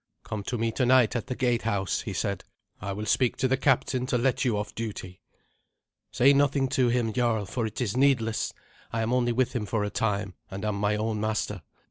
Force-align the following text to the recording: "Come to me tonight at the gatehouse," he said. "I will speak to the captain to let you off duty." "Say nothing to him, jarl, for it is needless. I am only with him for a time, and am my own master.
"Come 0.23 0.41
to 0.45 0.57
me 0.57 0.71
tonight 0.71 1.15
at 1.15 1.27
the 1.27 1.35
gatehouse," 1.35 2.01
he 2.01 2.13
said. 2.13 2.43
"I 2.81 2.91
will 2.91 3.05
speak 3.05 3.37
to 3.37 3.47
the 3.47 3.55
captain 3.55 4.07
to 4.07 4.17
let 4.17 4.43
you 4.43 4.57
off 4.57 4.73
duty." 4.73 5.21
"Say 6.11 6.33
nothing 6.33 6.67
to 6.69 6.87
him, 6.87 7.13
jarl, 7.13 7.45
for 7.45 7.67
it 7.67 7.79
is 7.79 7.95
needless. 7.95 8.51
I 8.91 9.03
am 9.03 9.13
only 9.13 9.31
with 9.31 9.53
him 9.55 9.67
for 9.67 9.83
a 9.83 9.91
time, 9.91 10.33
and 10.49 10.65
am 10.65 10.77
my 10.79 10.95
own 10.95 11.21
master. 11.21 11.61